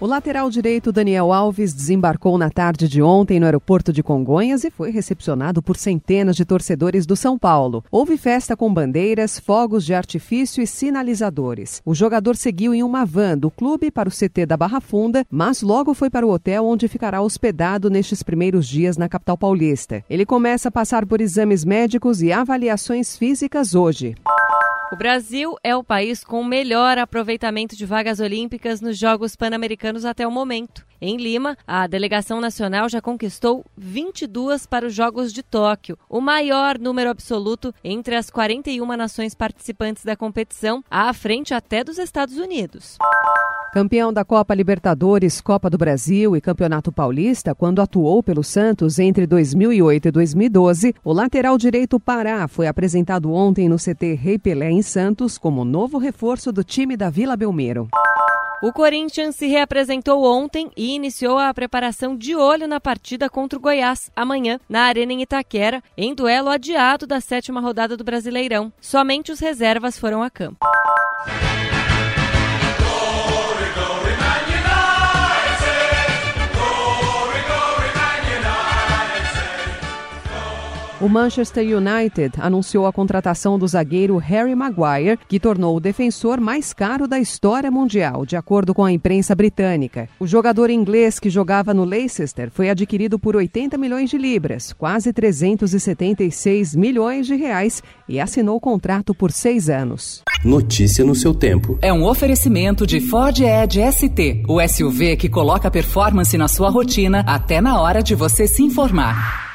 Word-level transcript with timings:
O 0.00 0.06
lateral 0.06 0.48
direito 0.48 0.90
Daniel 0.90 1.30
Alves 1.30 1.74
desembarcou 1.74 2.38
na 2.38 2.48
tarde 2.48 2.88
de 2.88 3.02
ontem 3.02 3.38
no 3.38 3.44
aeroporto 3.44 3.92
de 3.92 4.02
Congonhas 4.02 4.64
e 4.64 4.70
foi 4.70 4.90
recepcionado 4.90 5.62
por 5.62 5.76
centenas 5.76 6.36
de 6.36 6.44
torcedores 6.46 7.04
do 7.04 7.14
São 7.14 7.38
Paulo. 7.38 7.84
Houve 7.90 8.16
festa 8.16 8.56
com 8.56 8.72
bandeiras, 8.72 9.38
fogos 9.38 9.84
de 9.84 9.92
artifício 9.92 10.62
e 10.62 10.66
sinalizadores. 10.66 11.82
O 11.84 11.94
jogador 11.94 12.34
seguiu 12.34 12.72
em 12.72 12.82
uma 12.82 13.04
van 13.04 13.36
do 13.36 13.50
clube 13.50 13.90
para 13.90 14.08
o 14.08 14.12
CT 14.12 14.46
da 14.46 14.56
Barra 14.56 14.80
Funda, 14.80 15.22
mas 15.30 15.60
logo 15.60 15.92
foi 15.92 16.08
para 16.08 16.26
o 16.26 16.30
hotel 16.30 16.64
onde 16.64 16.88
ficará 16.88 17.20
hospedado 17.20 17.90
nestes 17.90 18.22
primeiros 18.22 18.66
dias 18.66 18.96
na 18.96 19.06
capital 19.06 19.36
paulista. 19.36 20.02
Ele 20.08 20.24
começa 20.24 20.70
a 20.70 20.72
passar 20.72 21.04
por 21.04 21.20
exames 21.20 21.62
médicos 21.62 22.22
e 22.22 22.32
avaliações 22.32 23.18
físicas 23.18 23.74
hoje. 23.74 24.14
O 24.92 24.96
Brasil 24.96 25.54
é 25.62 25.76
o 25.76 25.84
país 25.84 26.24
com 26.24 26.42
melhor 26.42 26.98
aproveitamento 26.98 27.76
de 27.76 27.86
vagas 27.86 28.18
olímpicas 28.18 28.80
nos 28.80 28.98
Jogos 28.98 29.36
Pan-Americanos 29.36 30.04
até 30.04 30.26
o 30.26 30.32
momento. 30.32 30.84
Em 31.00 31.16
Lima, 31.16 31.56
a 31.64 31.86
delegação 31.86 32.40
nacional 32.40 32.88
já 32.88 33.00
conquistou 33.00 33.64
22 33.76 34.66
para 34.66 34.84
os 34.84 34.92
Jogos 34.92 35.32
de 35.32 35.44
Tóquio, 35.44 35.96
o 36.08 36.20
maior 36.20 36.76
número 36.76 37.08
absoluto 37.08 37.72
entre 37.84 38.16
as 38.16 38.30
41 38.30 38.84
nações 38.96 39.32
participantes 39.32 40.04
da 40.04 40.16
competição, 40.16 40.82
à 40.90 41.12
frente 41.14 41.54
até 41.54 41.84
dos 41.84 41.96
Estados 41.96 42.36
Unidos. 42.36 42.98
Campeão 43.72 44.12
da 44.12 44.24
Copa 44.24 44.52
Libertadores, 44.52 45.40
Copa 45.40 45.70
do 45.70 45.78
Brasil 45.78 46.36
e 46.36 46.40
Campeonato 46.40 46.90
Paulista, 46.90 47.54
quando 47.54 47.80
atuou 47.80 48.20
pelo 48.20 48.42
Santos 48.42 48.98
entre 48.98 49.28
2008 49.28 50.08
e 50.08 50.10
2012, 50.10 50.94
o 51.04 51.12
lateral 51.12 51.56
direito 51.56 52.00
Pará 52.00 52.48
foi 52.48 52.66
apresentado 52.66 53.32
ontem 53.32 53.68
no 53.68 53.76
CT 53.76 54.14
Rei 54.14 54.40
Pelé 54.40 54.70
em 54.70 54.82
Santos 54.82 55.38
como 55.38 55.64
novo 55.64 55.98
reforço 55.98 56.50
do 56.50 56.64
time 56.64 56.96
da 56.96 57.10
Vila 57.10 57.36
Belmiro. 57.36 57.86
O 58.60 58.72
Corinthians 58.72 59.36
se 59.36 59.46
reapresentou 59.46 60.24
ontem 60.24 60.68
e 60.76 60.96
iniciou 60.96 61.38
a 61.38 61.54
preparação 61.54 62.16
de 62.16 62.34
olho 62.34 62.66
na 62.66 62.80
partida 62.80 63.30
contra 63.30 63.56
o 63.56 63.62
Goiás 63.62 64.10
amanhã, 64.16 64.58
na 64.68 64.82
Arena 64.82 65.12
em 65.12 65.22
Itaquera, 65.22 65.80
em 65.96 66.12
duelo 66.12 66.50
adiado 66.50 67.06
da 67.06 67.20
sétima 67.20 67.60
rodada 67.60 67.96
do 67.96 68.02
Brasileirão. 68.02 68.72
Somente 68.80 69.30
os 69.30 69.38
reservas 69.38 69.96
foram 69.96 70.24
a 70.24 70.28
campo. 70.28 70.58
O 81.00 81.08
Manchester 81.08 81.64
United 81.64 82.34
anunciou 82.38 82.84
a 82.84 82.92
contratação 82.92 83.58
do 83.58 83.66
zagueiro 83.66 84.18
Harry 84.18 84.54
Maguire, 84.54 85.18
que 85.26 85.40
tornou 85.40 85.74
o 85.74 85.80
defensor 85.80 86.38
mais 86.38 86.74
caro 86.74 87.08
da 87.08 87.18
história 87.18 87.70
mundial, 87.70 88.26
de 88.26 88.36
acordo 88.36 88.74
com 88.74 88.84
a 88.84 88.92
imprensa 88.92 89.34
britânica. 89.34 90.10
O 90.20 90.26
jogador 90.26 90.68
inglês 90.68 91.18
que 91.18 91.30
jogava 91.30 91.72
no 91.72 91.84
Leicester 91.84 92.50
foi 92.50 92.68
adquirido 92.68 93.18
por 93.18 93.34
80 93.34 93.78
milhões 93.78 94.10
de 94.10 94.18
libras, 94.18 94.74
quase 94.74 95.10
376 95.10 96.76
milhões 96.76 97.26
de 97.26 97.34
reais, 97.34 97.82
e 98.06 98.20
assinou 98.20 98.56
o 98.56 98.60
contrato 98.60 99.14
por 99.14 99.32
seis 99.32 99.70
anos. 99.70 100.22
Notícia 100.44 101.02
no 101.02 101.14
seu 101.14 101.32
tempo. 101.32 101.78
É 101.80 101.90
um 101.90 102.04
oferecimento 102.04 102.86
de 102.86 103.00
Ford 103.00 103.40
Edge 103.40 103.80
ST, 103.90 104.42
o 104.46 104.60
SUV 104.68 105.16
que 105.16 105.30
coloca 105.30 105.70
performance 105.70 106.36
na 106.36 106.46
sua 106.46 106.68
rotina 106.68 107.24
até 107.26 107.58
na 107.58 107.80
hora 107.80 108.02
de 108.02 108.14
você 108.14 108.46
se 108.46 108.62
informar. 108.62 109.49